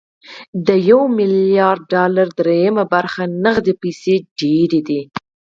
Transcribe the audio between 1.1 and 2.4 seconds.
ميليارد ډالرو